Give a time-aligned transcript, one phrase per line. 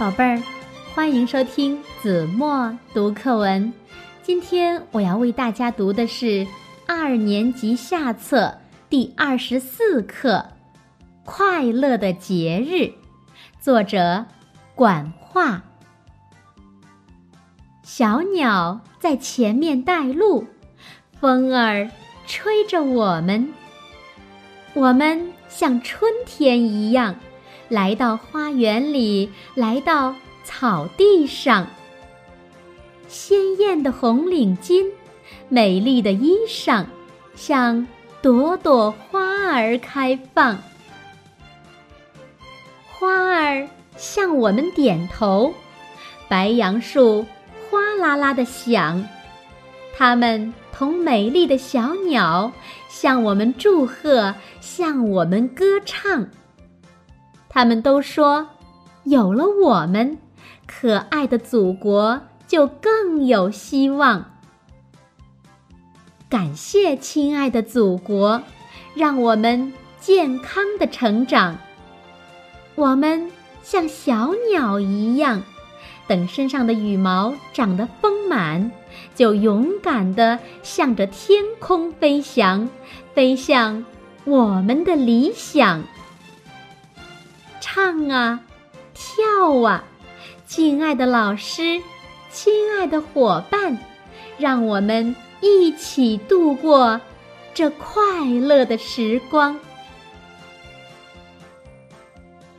[0.00, 0.42] 宝贝儿，
[0.94, 3.70] 欢迎收听子墨读课文。
[4.22, 6.46] 今天我要为大家读的是
[6.86, 8.56] 二年级下册
[8.88, 10.46] 第二十四课
[11.26, 12.74] 《快乐的节日》，
[13.60, 14.24] 作者
[14.74, 15.64] 管画。
[17.82, 20.46] 小鸟在前面带路，
[21.20, 21.90] 风儿
[22.26, 23.52] 吹着我们，
[24.72, 27.16] 我们像春天一样。
[27.70, 31.68] 来到花园里，来到草地上。
[33.06, 34.86] 鲜艳的红领巾，
[35.48, 36.84] 美丽的衣裳，
[37.36, 37.86] 像
[38.20, 39.20] 朵朵花
[39.52, 40.58] 儿开放。
[42.88, 45.54] 花儿向我们点头，
[46.28, 47.24] 白杨树
[47.70, 49.06] 哗啦啦的响，
[49.96, 52.50] 它们同美丽的小鸟
[52.88, 56.26] 向我们祝贺，向我们歌唱。
[57.52, 58.46] 他们都说
[59.02, 60.18] ：“有了我们，
[60.68, 64.26] 可爱的祖国就更有希望。”
[66.30, 68.42] 感谢亲爱的祖国，
[68.94, 71.58] 让我们健康的成长。
[72.76, 73.32] 我们
[73.64, 75.42] 像小鸟一样，
[76.06, 78.70] 等身上的羽毛长得丰满，
[79.16, 82.68] 就勇敢地向着天空飞翔，
[83.12, 83.84] 飞向
[84.24, 85.82] 我们的理想。
[87.72, 88.40] 唱啊，
[88.92, 89.84] 跳啊，
[90.44, 91.80] 敬爱的老师，
[92.28, 93.78] 亲爱的伙伴，
[94.38, 97.00] 让我们一起度过
[97.54, 99.56] 这快乐的时光。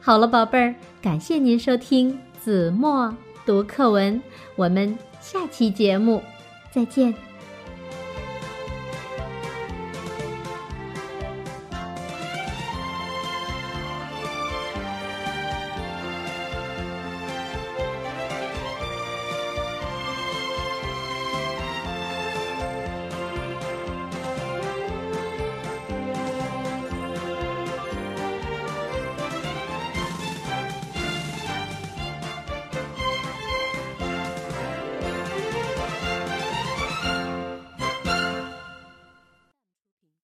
[0.00, 3.12] 好了，宝贝儿，感谢您收听子墨
[3.44, 4.22] 读课文，
[4.54, 6.22] 我们下期节目
[6.70, 7.12] 再见。